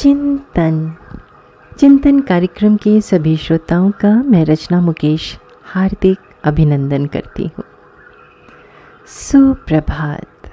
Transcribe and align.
चिंतन। 0.00 0.76
चिंतन 1.78 2.20
कार्यक्रम 2.20 2.76
के 2.76 3.00
सभी 3.00 3.36
श्रोताओं 3.36 3.90
का 3.90 4.12
मैं 4.22 4.44
रचना 4.44 4.80
मुकेश 4.80 5.38
हार्दिक 5.64 6.18
अभिनंदन 6.44 7.04
करती 7.06 7.44
हूँ। 7.46 7.64
सुप्रभात। 9.06 10.50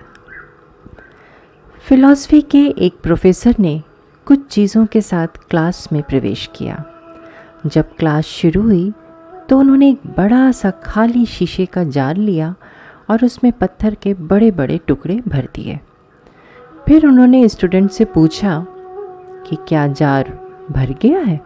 फिलॉसफी 1.86 2.42
के 2.42 2.66
एक 2.68 3.00
प्रोफेसर 3.04 3.56
ने 3.60 3.82
कुछ 4.28 4.46
चीज़ों 4.48 4.86
के 4.86 5.02
साथ 5.02 5.40
क्लास 5.50 5.88
में 5.94 6.04
प्रवेश 6.04 6.50
किया। 6.56 6.84
जब 7.66 7.96
क्लास 7.96 8.26
शुरू 8.26 8.62
हुई 8.62 8.94
तो 9.50 9.60
उन्होंने 9.60 9.90
एक 9.90 10.08
बड़ा 10.18 10.52
सा 10.52 10.72
खाली 10.84 11.26
शीशे 11.26 11.66
का 11.66 11.84
जार 11.84 12.18
लिया 12.18 12.56
और 13.10 13.26
उसमें 13.26 13.52
पत्थर 13.52 13.96
के 13.96 14.14
बड़े 14.14 14.52
बड़े 14.52 14.80
टुकड़े 14.88 15.22
भर 15.28 15.48
दिए। 15.56 15.80
फिर 16.88 17.08
उन्होंने 17.08 17.48
स्टूडेंट 17.50 17.92
से 17.92 18.06
पूछा 18.06 18.66
कि 19.50 19.58
क्या 19.68 19.88
जार 19.88 20.30
भर 20.72 20.96
गया 21.02 21.20
है? 21.20 21.42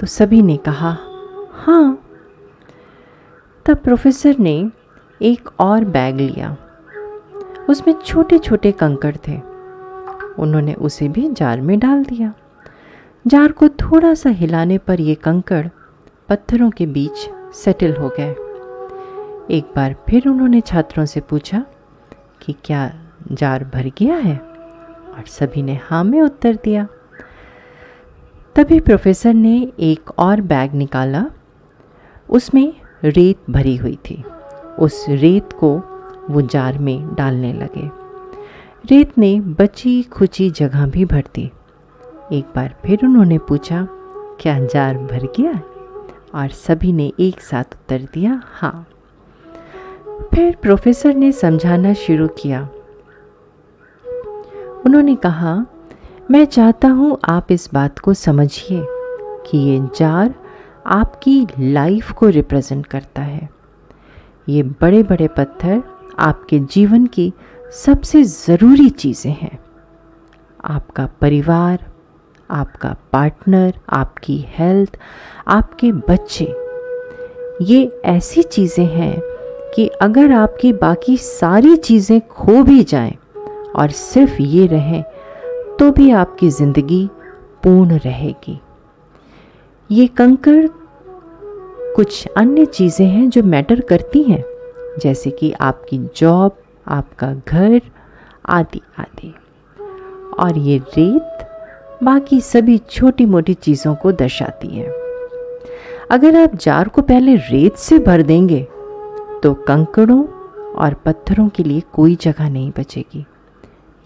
तो 0.00 0.06
सभी 0.06 0.42
ने 0.42 0.56
कहा 0.56 0.96
हाँ। 1.52 2.02
तब 3.66 3.76
प्रोफेसर 3.76 4.36
ने 4.38 4.70
एक 5.22 5.48
और 5.60 5.84
बैग 5.84 6.16
लिया। 6.16 6.56
उसमें 7.68 7.94
छोटे 7.94 8.38
छोटे 8.38 8.72
कंकड़ 8.72 9.16
थे। 9.28 9.40
उन्होंने 10.38 10.74
उसे 10.74 11.08
भी 11.08 11.28
जार 11.28 11.60
में 11.60 11.78
डाल 11.78 12.04
दिया। 12.04 12.34
जार 13.26 13.52
को 13.52 13.68
थोड़ा 13.68 14.14
सा 14.14 14.30
हिलाने 14.30 14.78
पर 14.78 15.00
ये 15.00 15.14
कंकड़ 15.14 15.68
पत्थरों 16.28 16.70
के 16.70 16.86
बीच 16.86 17.30
सेटल 17.54 17.96
हो 17.96 18.08
गए। 18.08 18.30
एक 19.50 19.72
बार 19.76 19.96
फिर 20.08 20.28
उन्होंने 20.28 20.60
छात्रों 20.60 21.04
से 21.04 21.20
पूछा 21.20 21.64
कि 22.42 22.54
क्या 22.64 22.92
जार 23.32 23.64
भर 23.64 23.92
गया 23.98 24.16
है? 24.16 24.36
और 25.16 25.24
सभी 25.26 25.62
ने 25.62 25.80
हाँ 25.84 26.04
में 26.04 26.20
उत्तर 26.20 26.58
दिया। 26.64 26.88
तभी 28.56 28.80
प्रोफेसर 28.80 29.34
ने 29.34 29.72
एक 29.80 30.10
और 30.18 30.40
बैग 30.40 30.72
निकाला। 30.72 31.26
उसमें 32.30 32.72
रेत 33.04 33.36
भरी 33.50 33.76
हुई 33.76 33.98
थी। 34.10 34.24
उस 34.78 35.06
रेत 35.08 35.52
को 35.52 35.82
वो 36.30 36.42
जार 36.42 36.78
में 36.78 37.14
डालने 37.14 37.52
लगे। 37.52 37.90
रेत 38.86 39.18
ने 39.18 39.40
बची 39.40 40.02
खुची 40.02 40.50
जगह 40.50 40.86
भी 40.86 41.04
भर 41.04 41.24
दी। 41.34 41.50
एक 42.32 42.44
बार 42.56 42.74
फिर 42.86 42.98
उन्होंने 43.04 43.38
पूछा, 43.38 43.88
क्या 44.40 44.66
जार 44.66 44.98
भर 44.98 45.26
गया? 45.40 45.62
और 46.34 46.48
सभी 46.48 46.92
ने 46.92 47.12
एक 47.20 47.40
साथ 47.40 47.64
उत्तर 47.64 48.08
दिया 48.14 48.42
हाँ. 48.44 48.86
फिर 50.34 50.56
प्रोफेसर 50.62 51.14
ने 51.14 51.32
समझाना 51.32 51.92
शुरू 51.92 52.28
किया। 52.28 52.68
उन्होंने 54.86 55.16
कहा 55.16 55.66
मैं 56.30 56.44
चाहता 56.44 56.88
हूँ 56.88 57.18
आप 57.28 57.46
इस 57.52 57.68
बात 57.74 57.98
को 57.98 58.12
समझिए 58.14 58.82
कि 59.46 59.58
ये 59.58 59.78
जार 59.96 60.34
आपकी 60.86 61.46
लाइफ 61.60 62.10
को 62.12 62.28
रिप्रेजेंट 62.28 62.86
करता 62.86 63.22
है। 63.22 63.48
ये 64.48 64.62
बड़े 64.62 65.02
बड़े 65.02 65.28
पत्थर 65.28 65.82
आपके 66.18 66.58
जीवन 66.58 67.06
की 67.06 67.32
सबसे 67.76 68.22
ज़रूरी 68.24 68.88
चीज़ें 68.90 69.32
हैं। 69.32 69.58
आपका 70.64 71.08
परिवार, 71.20 71.84
आपका 72.50 72.94
पार्टनर 73.12 73.74
आपकी 73.90 74.38
हेल्थ 74.48 74.98
आपके 75.48 75.92
बच्चे, 75.92 76.52
ये 77.64 77.84
ऐसी 78.06 78.42
चीज़ें 78.42 78.86
हैं 78.86 79.16
कि 79.74 79.88
अगर 80.02 80.32
आपकी 80.32 80.72
बाकी 80.72 81.16
सारी 81.16 81.76
चीज़ें 81.78 82.20
खो 82.28 82.62
भी 82.62 82.82
जाएँ 82.84 83.16
और 83.76 83.90
सिर्फ़ 83.90 84.42
ये 84.42 84.66
रहें 84.66 85.02
तो 85.80 85.90
भी 85.90 86.10
आपकी 86.12 86.48
ज़िंदगी 86.50 87.08
पूर्ण 87.62 87.98
रहेगी। 87.98 88.58
ये 89.90 90.06
कंकड़ 90.08 90.66
कुछ 91.96 92.26
अन्य 92.28 92.64
चीज़ें 92.66 93.06
हैं 93.06 93.28
जो 93.30 93.42
मैटर 93.42 93.80
करती 93.80 94.22
हैं, 94.22 94.42
जैसे 95.00 95.30
कि 95.30 95.50
आपकी 95.52 95.98
जॉब, 96.16 96.56
आपका 96.86 97.32
घर 97.48 97.80
आदि 98.48 98.80
आदि 98.98 99.32
और 100.38 100.58
ये 100.58 100.78
रेत 100.88 101.46
बाकी 102.02 102.40
सभी 102.40 102.78
छोटी 102.90 103.26
मोटी 103.26 103.54
चीज़ों 103.54 103.94
को 103.94 104.12
दर्शाती 104.12 104.68
है। 104.68 104.88
अगर 106.10 106.36
आप 106.36 106.54
जार 106.56 106.88
को 106.88 107.02
पहले 107.02 107.36
रेत 107.42 107.76
से 107.78 107.98
भर 107.98 108.22
देंगे 108.22 108.62
तो 109.42 109.54
कंकड़ों 109.68 110.22
और 110.74 110.94
पत्थरों 111.04 111.48
के 111.48 111.62
लिए 111.62 111.82
कोई 111.92 112.16
जगह 112.16 112.50
नहीं 112.50 112.70
बचेगी। 112.78 113.26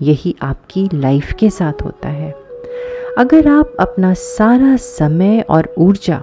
यही 0.00 0.34
आपकी 0.42 0.88
लाइफ 0.94 1.32
के 1.32 1.50
साथ 1.50 1.82
होता 1.84 2.08
है। 2.08 2.30
अगर 3.18 3.48
आप 3.48 3.76
अपना 3.80 4.12
सारा 4.14 4.76
समय 4.76 5.40
और 5.40 5.74
ऊर्जा 5.78 6.22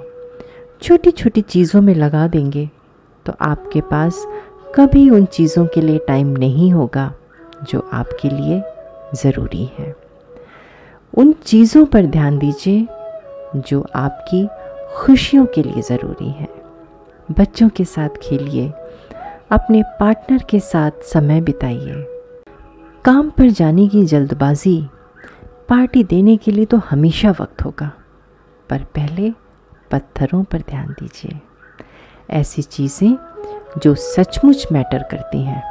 छोटी 0.81 1.11
छोटी 1.11 1.41
चीज़ों 1.41 1.81
में 1.81 1.93
लगा 1.95 2.27
देंगे 2.27 2.69
तो 3.25 3.33
आपके 3.41 3.81
पास 3.81 4.25
कभी 4.75 5.09
उन 5.09 5.25
चीज़ों 5.25 5.65
के 5.65 5.81
लिए 5.81 5.99
टाइम 6.07 6.27
नहीं 6.37 6.71
होगा 6.73 7.11
जो 7.63 7.89
आपके 7.93 8.29
लिए 8.29 8.61
ज़रूरी 9.15 9.69
है। 9.79 9.95
उन 11.13 11.31
चीज़ों 11.45 11.85
पर 11.85 12.05
ध्यान 12.05 12.37
दीजिए 12.37 12.87
जो 13.61 13.85
आपकी 13.95 14.47
खुशियों 14.95 15.45
के 15.45 15.63
लिए 15.63 15.81
ज़रूरी 15.81 16.29
है। 16.29 16.47
बच्चों 17.31 17.67
के 17.69 17.85
साथ 17.85 18.09
खेलिए, 18.23 18.71
अपने 19.51 19.83
पार्टनर 19.99 20.43
के 20.49 20.59
साथ 20.59 21.03
समय 21.03 21.41
बिताइए। 21.41 22.05
काम 23.05 23.29
पर 23.29 23.49
जाने 23.49 23.87
की 23.87 24.05
जल्दबाजी 24.05 24.89
पार्टी 25.69 26.03
देने 26.03 26.37
के 26.37 26.51
लिए 26.51 26.65
तो 26.65 26.77
हमेशा 26.77 27.31
वक्त 27.31 27.65
होगा। 27.65 27.91
पर 28.69 28.77
पहले 28.77 29.31
पत्थरों 29.91 30.43
पर 30.43 30.57
ध्यान 30.57 30.87
दीजिए। 30.87 31.39
ऐसी 32.29 32.61
चीज़ें 32.61 33.17
जो 33.77 33.95
सचमुच 33.95 34.67
मैटर 34.71 35.03
करती 35.03 35.41
हैं। 35.41 35.61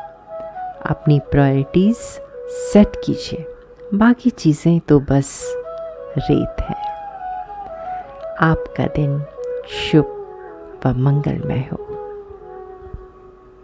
अपनी 0.87 1.19
प्रायोरिटीज़ 1.19 1.97
सेट 2.47 2.97
कीजिए। 3.05 3.47
बाकी 3.95 4.31
चीज़ें 4.31 4.81
तो 4.81 5.01
बस 5.01 5.55
रेत 6.19 6.57
है। 6.61 6.77
आपका 8.41 8.87
दिन 8.87 9.25
शुभ 9.69 10.07
व 10.87 10.93
मंगलमय 10.93 11.69
हो। 11.73 12.00